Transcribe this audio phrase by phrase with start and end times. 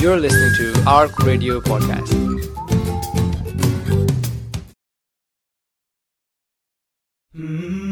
[0.00, 2.08] You're listening to ARC Radio Podcast.
[7.34, 7.89] Hmm.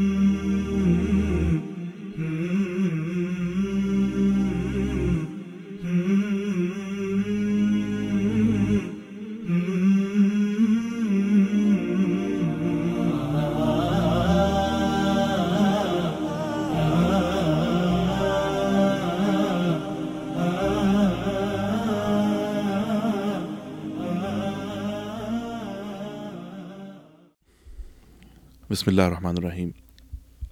[28.79, 29.75] Bismillah ar-Rahman ar-Rahim.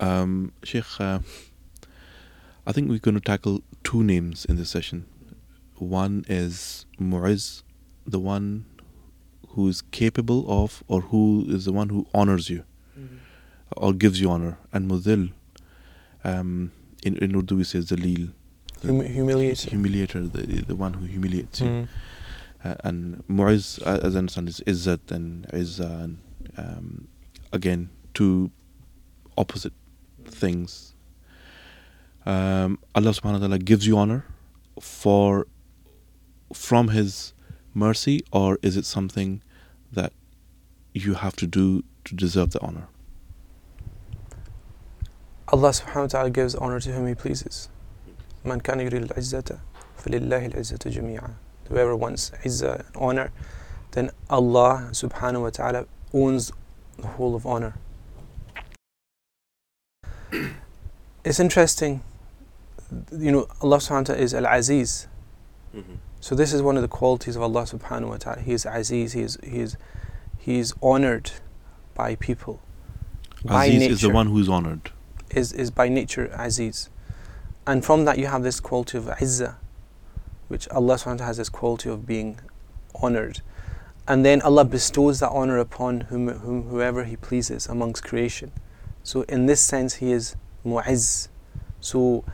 [0.01, 1.21] Um, Sheikh, uh,
[2.67, 5.07] I think we're going to tackle two names in this session.
[5.77, 7.63] One is Mu'izz,
[8.05, 8.65] the one
[9.51, 12.65] who is capable of, or who is the one who honors you,
[13.77, 14.59] or gives you honor.
[14.73, 15.31] And Mudhil,
[16.25, 16.73] um,
[17.05, 18.33] in, in Urdu we say Zalil,
[18.85, 19.71] Hum- humiliating.
[19.73, 21.67] humiliator, the, the one who humiliates you.
[21.69, 21.89] Mm.
[22.65, 26.19] Uh, and Mu'izz, uh, as I understand, is Izzat and Izzah, and
[26.59, 27.07] um,
[27.53, 28.51] again, two
[29.37, 29.75] opposite
[30.25, 30.95] things.
[32.25, 34.25] Um, Allah subhanahu wa ta'ala gives you honor
[34.81, 35.47] for
[36.53, 37.35] from His
[37.75, 39.43] mercy, or is it something
[39.93, 40.13] that
[40.95, 42.89] you have to do to deserve the honor?
[45.49, 47.69] Allah subhanahu wa ta'ala gives honor to whom He pleases.
[48.45, 49.61] Man kana yurid al-izzata,
[50.01, 51.35] falillahi al-izzatu jami'a.
[51.69, 53.31] Whoever wants izzah and honor,
[53.93, 56.51] then Allah subhanahu wa ta'ala owns
[56.97, 57.75] the whole of honor.
[61.25, 62.03] It's interesting,
[63.13, 65.09] you know, Allah subhanahu wa ta'ala is al-aziz.
[65.75, 65.95] Mm-hmm.
[66.21, 68.41] So this is one of the qualities of Allah subhanahu wa ta'ala.
[68.41, 69.77] He is aziz, he is, he is,
[70.39, 71.33] he is honored
[71.95, 72.61] by people.
[73.45, 74.91] By Aziz is the one who is honored.
[75.31, 76.91] is, is by nature Aziz.
[77.67, 79.57] And from that you have this quality of Izzah,
[80.49, 82.39] which Allah subhanahu wa ta'ala has this quality of being
[83.03, 83.41] honoured.
[84.09, 88.53] And then Allah bestows that honour upon whom, whom, whoever He pleases amongst creation.
[89.07, 90.35] So in this sense He is
[90.65, 91.29] Mu'izz.
[91.81, 92.25] So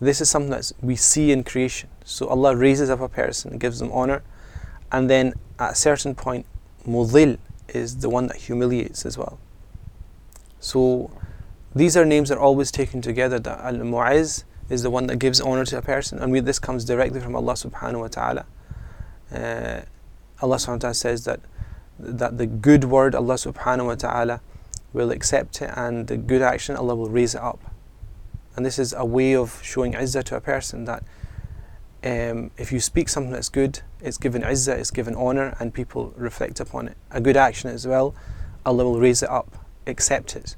[0.00, 1.90] this is something that we see in creation.
[2.04, 4.22] So Allah raises up a person gives them honour.
[4.90, 6.46] And then at a certain point,
[6.88, 7.36] Mudhil
[7.68, 9.38] is the one that humiliates as well.
[10.58, 11.10] So
[11.74, 13.38] these are names that are always taken together.
[13.38, 16.58] That Al Mu'izz is the one that gives honor to a person, and we, this
[16.58, 18.46] comes directly from Allah subhanahu wa ta'ala.
[19.30, 19.82] Uh,
[20.40, 21.40] Allah subhanahu wa ta'ala says that
[21.98, 24.40] that the good word Allah subhanahu wa ta'ala
[24.92, 27.60] will accept it and the good action Allah will raise it up.
[28.56, 31.02] And this is a way of showing izzah to a person that
[32.04, 36.12] um, if you speak something that's good, it's given izzah, it's given honor, and people
[36.16, 36.96] reflect upon it.
[37.10, 38.14] A good action as well,
[38.66, 40.56] Allah will raise it up, accept it.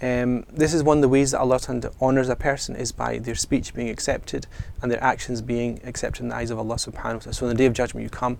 [0.00, 1.60] Um, this is one of the ways that Allah
[2.00, 4.46] honours a person is by their speech being accepted
[4.80, 7.32] and their actions being accepted in the eyes of Allah subhanahu wa ta'ala.
[7.34, 8.38] So on the day of judgment you come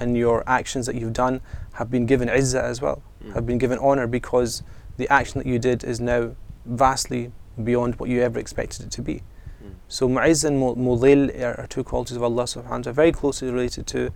[0.00, 1.40] and your actions that you've done
[1.74, 3.02] have been given izzah as well,
[3.34, 4.62] have been given honour because
[4.96, 6.34] the action that you did is now
[6.66, 7.32] vastly
[7.62, 9.22] beyond what you ever expected it to be.
[9.88, 13.50] So Mu'izz and Mu- Mudhil are, two qualities of Allah subhanahu wa ta'ala, very closely
[13.50, 14.10] related to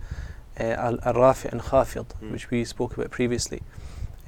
[0.59, 2.31] uh, Al- Al-Rafi and Khafid, Mm.
[2.31, 3.61] which we spoke about previously.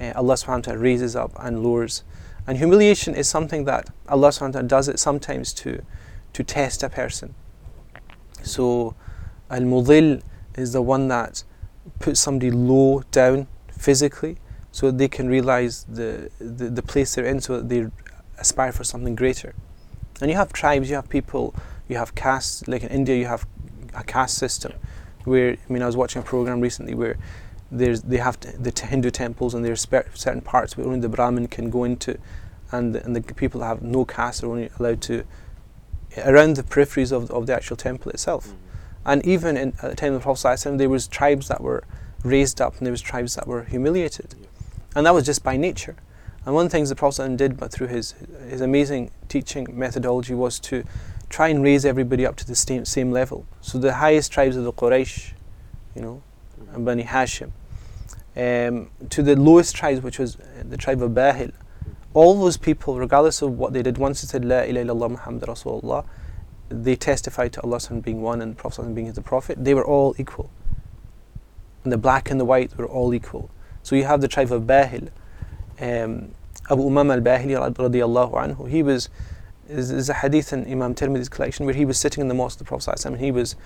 [0.00, 2.04] Uh, Allah subhanahu wa ta'ala raises up and lowers.
[2.46, 5.82] And humiliation is something that Allah subhanahu wa ta'ala does it sometimes to,
[6.32, 7.34] to test a person.
[8.42, 8.94] So
[9.50, 10.22] Al-Mudhil
[10.56, 11.44] is the one that
[11.98, 13.46] puts somebody low down
[13.76, 14.36] physically
[14.70, 17.88] so they can realize the, the, the place they're in so that they
[18.38, 19.54] aspire for something greater.
[20.20, 21.54] And you have tribes, you have people,
[21.88, 23.46] you have castes, like in India you have
[23.94, 24.72] a caste system
[25.24, 27.16] where, I mean I was watching a program recently where
[27.70, 31.08] there's, they have t- the Hindu temples and there's spe- certain parts where only the
[31.08, 32.18] Brahmin can go into
[32.70, 35.24] and the, and the people that have no caste are only allowed to,
[36.24, 38.48] around the peripheries of, of the actual temple itself.
[38.48, 38.56] Mm-hmm.
[39.04, 41.84] And even in, at the time of the Prophet there was tribes that were
[42.22, 44.34] raised up and there was tribes that were humiliated.
[44.94, 45.96] And that was just by nature.
[46.44, 48.14] And one of the things the Prophet did, but through his,
[48.48, 50.84] his amazing teaching methodology, was to
[51.28, 53.46] try and raise everybody up to the same, same level.
[53.60, 55.32] So the highest tribes of the Quraysh,
[55.94, 56.22] you know,
[56.72, 57.52] and Bani Hashim,
[58.36, 61.52] um, to the lowest tribes, which was the tribe of Bahil,
[62.14, 65.42] all those people, regardless of what they did, once they said La ilaha illallah Muhammad
[65.42, 66.04] Rasulullah,
[66.72, 70.14] they testified to Allah being one and the Prophet being the Prophet, they were all
[70.18, 70.50] equal.
[71.84, 73.50] And the black and the white were all equal.
[73.82, 75.08] So you have the tribe of Bahil,
[75.80, 76.32] um,
[76.70, 79.08] Abu Umamah al-Bahili radiallahu anhu, he was,
[79.68, 82.60] is, is a hadith in Imam Tirmidhi's collection where he was sitting in the mosque
[82.60, 83.56] of the Prophet and he was,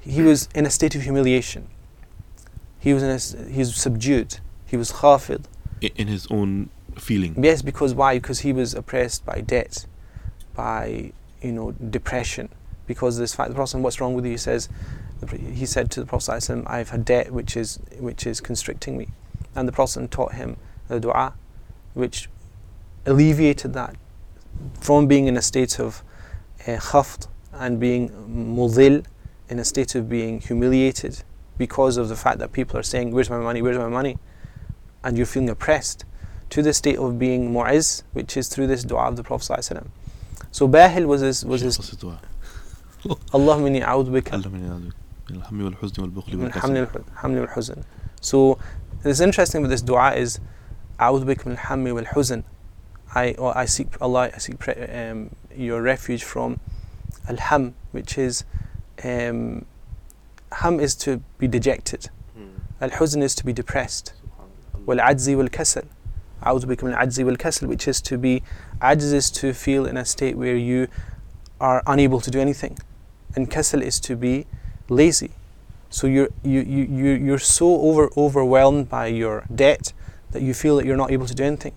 [0.00, 1.68] he was in a state of humiliation.
[2.78, 4.38] He was in a, he was subdued.
[4.66, 5.44] He was khafid.
[5.80, 7.34] In his own feeling.
[7.42, 8.18] Yes, because why?
[8.18, 9.86] Because he was oppressed by debt,
[10.54, 12.48] by you know depression.
[12.86, 14.32] Because this fact, the Prophet, what's wrong with you?
[14.32, 14.68] He says,
[15.52, 19.08] he said to the Prophet I have had debt which is, which is constricting me.
[19.54, 20.56] And the Prophet taught him
[20.88, 21.34] the dua,
[21.94, 22.28] which
[23.06, 23.96] alleviated that
[24.80, 26.02] from being in a state of
[26.62, 29.04] uh, khafd and being mudil,
[29.48, 31.22] in a state of being humiliated
[31.56, 33.62] because of the fact that people are saying, Where's my money?
[33.62, 34.18] Where's my money?
[35.04, 36.04] And you're feeling oppressed,
[36.50, 39.86] to the state of being mu'izz, which is through this dua of the Prophet.
[40.55, 40.55] ﷺ.
[40.55, 42.19] So Bahil was his, was his قصة دعاء.
[43.35, 44.95] اللهم إني أعوذ بك اللهم إني أعوذ بك
[45.29, 47.83] من الهم والحزن والبخل من والكسل حمل الحمل والحزن.
[48.21, 48.57] So
[49.03, 50.39] it's interesting with this dua is
[50.99, 52.43] أعوذ بك من الهم والحزن.
[53.15, 56.59] I or I seek Allah I seek pre- um, your refuge from
[57.27, 58.45] al-ham which is
[59.03, 59.65] um,
[60.51, 62.09] ham is to be dejected
[62.79, 64.13] al-huzn is to be depressed
[64.85, 65.85] wal-ajzi wal-kasal
[66.45, 68.41] أعوذ بك من العجز والكسل which is to be
[68.81, 70.87] ajz is to feel in a state where you
[71.59, 72.77] are unable to do anything
[73.35, 74.45] and kasal is to be
[74.89, 75.31] lazy
[75.89, 79.93] so you're you, you, you you're so over overwhelmed by your debt
[80.31, 81.73] that you feel that you're not able to do anything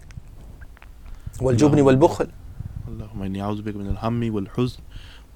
[1.40, 2.28] والجبن والبخل
[2.88, 4.78] اللهم إني أعوذ بك من الهم والحزن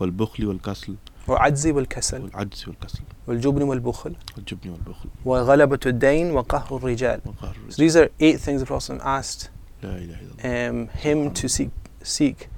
[0.00, 0.94] والبخل والكسل
[1.28, 7.76] وعجز والكسل والعجز والكسل والجبن والبخل والجبن والبخل وغلبة الدين وقهر الرجال وقهر So الرزق
[7.78, 9.50] these are eight things the Prophet asked
[9.82, 11.70] لا إله إلا الله um, him to seek
[12.02, 12.48] seek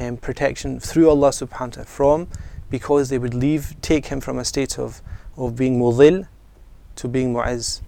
[0.00, 2.28] um, protection through Allah subhanahu wa ta'ala from
[2.70, 5.00] because they would leave take him from a state of,
[5.36, 6.26] of being mudil
[6.96, 7.80] to being mu'izz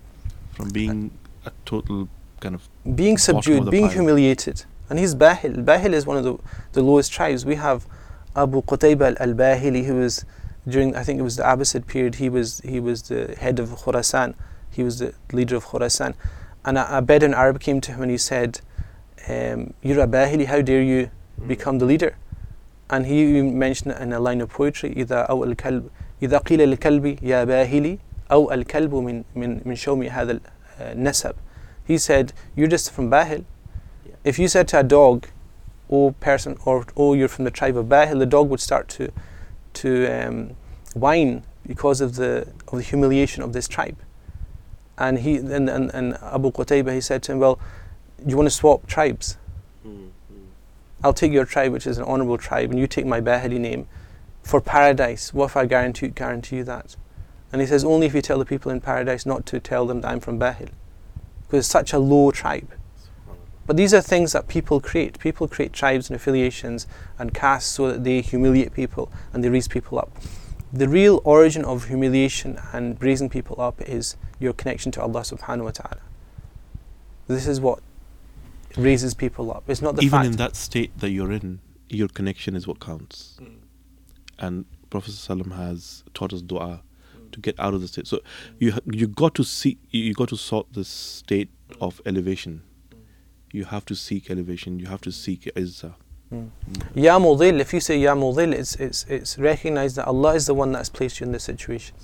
[0.53, 1.11] from being
[1.47, 2.09] a total
[2.41, 3.93] kind of being Bottom of subdued the being pile.
[3.99, 6.37] humiliated and he's Bahil Bahil is one of the,
[6.73, 7.87] the lowest tribes we have
[8.37, 10.25] Abu Qutayba al-Bahili who was
[10.69, 13.71] during I think it was the Abbasid period he was he was the head of
[13.71, 14.35] Khurasan
[14.71, 16.15] he was the leader of Khurasan
[16.65, 18.61] and a, a Bedouin Arab came to him and he said
[19.29, 21.11] um, you're a Bahili how dare you
[21.47, 22.17] become the leader
[22.89, 25.89] and he mentioned it in a line of poetry إذا أو الكلب
[26.23, 27.99] إذا قيل للكلب يا باهلي
[28.31, 30.41] أو الكلب من من من شوم هذا
[30.81, 31.35] النسب
[31.85, 33.45] he said you're just from Bahil
[34.25, 35.27] if you said to a dog
[35.90, 39.12] oh person or oh you're from the tribe of Bahil the dog would start to
[39.74, 40.56] to um,
[40.94, 43.98] whine because of the of the humiliation of this tribe
[44.98, 47.60] and he and, and, and Abu Qutayba he said to him well
[48.24, 49.38] do you want to swap tribes
[51.06, 53.88] I'll take your tribe, which is an honourable tribe, and you take my Bahili name
[54.42, 55.36] for paradise.
[55.36, 56.96] What if I guarantee, guarantee you that?
[57.52, 60.02] And he says, only if you tell the people in paradise not to tell them
[60.02, 60.70] that I'm from Bahil.
[61.44, 62.74] Because it's such a low tribe.
[63.66, 65.20] But these are things that people create.
[65.20, 69.68] People create tribes and affiliations and castes so that they humiliate people and they raise
[69.68, 70.12] people up.
[70.72, 75.64] The real origin of humiliation and raising people up is your connection to Allah subhanahu
[75.64, 76.02] wa ta'ala.
[77.28, 77.80] This is what
[78.76, 79.64] raises people up.
[79.68, 81.60] It's not the even fact in that state that you're in
[81.90, 83.56] your connection is what counts hmm.
[84.40, 86.82] and Prophet ﷺ has taught us dua
[87.32, 88.20] to get out of the state so
[88.60, 91.84] you ha- you got to see you got to sort this state hmm.
[91.84, 92.64] of elevation
[93.52, 95.96] you have to seek elevation you have to seek izzah
[96.32, 96.50] Mm.
[96.96, 100.56] Ya Mudil, if you say Ya Mudil, it's, it's, it's recognize that Allah is the
[100.56, 101.96] one that's placed you in this situation.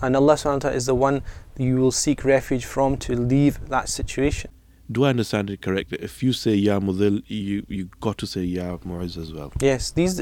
[0.00, 1.22] And Allah subhanahu wa ta'ala is the one
[1.58, 4.50] you will seek refuge from to leave that situation.
[4.90, 8.42] do I understand it correctly if you say ya mudil you you got to say
[8.42, 10.20] ya mu'izz as well Yes, these,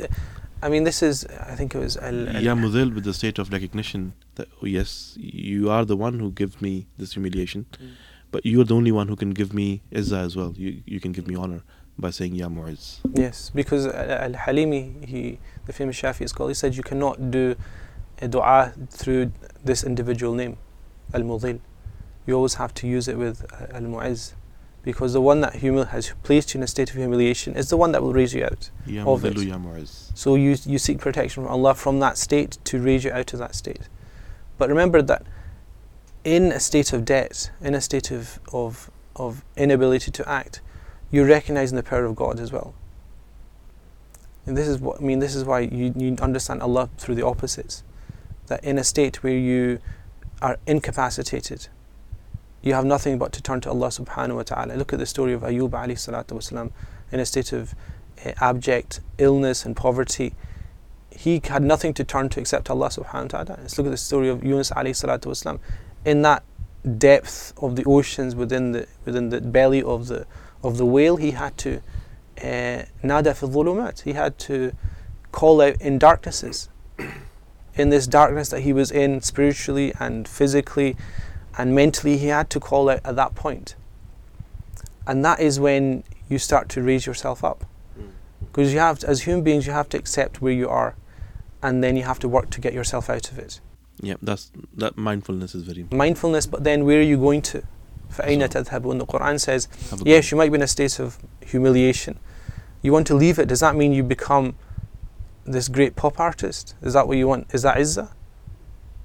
[0.62, 2.28] I mean, this is, I think it was Al.
[2.28, 6.18] Al ya mudil with the state of recognition that oh, yes you are the one
[6.18, 7.66] who gives me this humiliation
[8.30, 11.00] but you are the only one who can give me izzah as well you you
[11.00, 11.62] can give me honor
[11.98, 16.76] by saying ya mu'izz Yes, because Al Halimi, he, the famous Shafi'i scholar, he said
[16.76, 17.56] you cannot do
[18.22, 19.32] a dua through
[19.64, 20.58] this individual name,
[21.12, 21.58] Al Mudil.
[22.26, 23.44] You always have to use it with
[23.74, 24.34] Al Mu'izz.
[24.84, 27.76] Because the one that humil- has placed you in a state of humiliation is the
[27.76, 28.70] one that will raise you out.
[28.86, 29.36] ya Of it.
[29.42, 33.10] ya mu'izz So you, you seek protection from Allah from that state to raise you
[33.10, 33.88] out of that state.
[34.56, 35.22] But remember that
[36.28, 40.60] in a state of debt, in a state of, of, of inability to act,
[41.10, 42.74] you're recognizing the power of God as well.
[44.44, 45.20] And this is what I mean.
[45.20, 47.82] This is why you, you understand Allah through the opposites.
[48.48, 49.78] That in a state where you
[50.42, 51.68] are incapacitated,
[52.60, 54.74] you have nothing but to turn to Allah subhanahu wa ta'ala.
[54.74, 56.72] Look at the story of Ayub alayhi salatu wasalam
[57.10, 57.74] in a state of
[58.26, 60.34] uh, abject illness and poverty.
[61.10, 63.58] He had nothing to turn to except Allah subhanahu wa ta'ala.
[63.62, 65.60] Let's look at the story of Yunus alayhi salatu wasalam.
[66.08, 66.42] In that
[66.96, 70.26] depth of the oceans within the within the belly of the
[70.62, 71.82] of the whale, he had to
[72.42, 74.02] uh, nada dhulumat.
[74.02, 74.72] He had to
[75.32, 76.68] call out in darknesses.
[77.74, 80.96] In this darkness that he was in spiritually and physically
[81.58, 83.76] and mentally, he had to call out at that point.
[85.06, 87.64] And that is when you start to raise yourself up.
[88.40, 90.94] Because you have, to, as human beings, you have to accept where you are,
[91.62, 93.60] and then you have to work to get yourself out of it.
[94.01, 95.97] Yeah, that's that mindfulness is very important.
[95.97, 97.63] Mindfulness, but then where are you going to?
[98.11, 100.99] فَأَيْنَ So- تَذْهَبُونَ The Quran says, Have a yes, you might be in a state
[100.99, 102.19] of humiliation.
[102.81, 103.47] You want to leave it.
[103.47, 104.55] Does that mean you become
[105.45, 106.75] this great pop artist?
[106.81, 107.47] Is that what you want?
[107.53, 108.11] Is that izzah?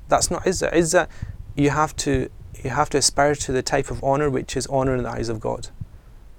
[0.08, 0.72] That's not izzah.
[0.72, 1.08] Izzah,
[1.56, 2.28] you have to
[2.64, 5.28] you have to aspire to the type of honor which is honor in the eyes
[5.28, 5.68] of God.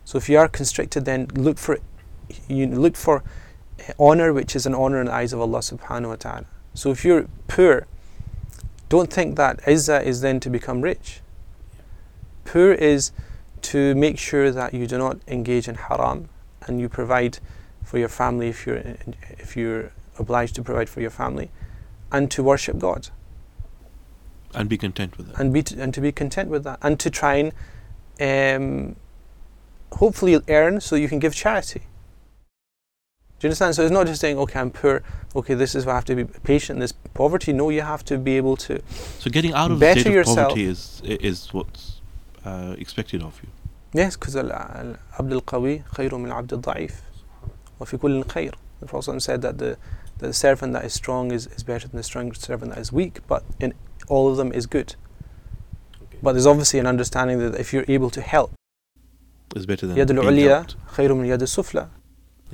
[0.04, 1.80] So if you are constricted, then look for
[2.48, 3.24] you look for
[3.98, 6.46] honor which is an honor in the eyes of Allah Subhanahu wa Taala.
[6.74, 7.88] So if you're poor,
[8.95, 11.21] don't think that izzah is then to become rich.
[12.45, 13.13] Poor is
[13.73, 16.29] to make sure that you do not engage in haram
[16.65, 17.35] and you provide
[17.83, 18.83] for your family if you're
[19.45, 21.49] if you're obliged to provide for your family
[22.13, 23.03] and to worship God
[24.55, 25.41] and be content with that.
[25.41, 27.53] and be t- and to be content with that and to try and
[28.31, 28.97] um,
[30.03, 31.83] hopefully earn so you can give charity.
[33.45, 33.75] You understand?
[33.75, 35.03] So it's not just saying, okay, I'm poor.
[35.37, 36.81] Okay, this is why I have to be patient.
[36.81, 37.53] This poverty.
[37.53, 38.81] No, you have to be able to.
[39.19, 40.39] So getting out of the state yourself.
[40.39, 42.01] of poverty is is what's
[42.47, 43.51] uh, expected of you.
[43.93, 44.51] Yes, because al
[45.19, 47.03] abdul qawi khayru min abdul da'if,
[47.79, 48.55] wa fi kullin khayr.
[48.81, 49.77] The Prophet said that the
[50.19, 53.21] the servant that is strong is, is better than the strong servant that is weak,
[53.27, 53.75] but in
[54.09, 54.97] all of them is good.
[56.03, 56.19] Okay.
[56.23, 58.53] But there's obviously an understanding that if you're able to help,
[59.55, 61.91] is better than yad al-uliya khayru min yad al-sufla.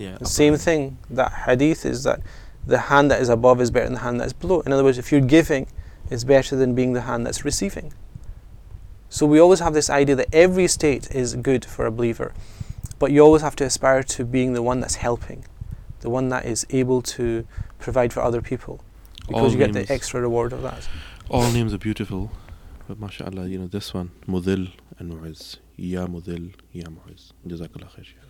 [0.00, 0.16] Yeah.
[0.16, 2.20] The same thing, that hadith is that
[2.66, 4.60] the hand that is above is better than the hand that is below.
[4.60, 5.66] In other words, if you're giving,
[6.10, 7.92] it's better than being the hand that's receiving.
[9.10, 12.32] So we always have this idea that every state is good for a believer,
[12.98, 15.44] but you always have to aspire to being the one that's helping,
[16.00, 17.46] the one that is able to
[17.78, 18.80] provide for other people,
[19.26, 20.88] because All you get the extra reward of that.
[21.28, 22.30] All names are beautiful,
[22.88, 25.58] but mashallah, you know this one, Mudil and Mu'izz.
[25.76, 27.32] Ya Mudil, Ya Mu'izz.
[27.46, 28.29] Jazakallah khair.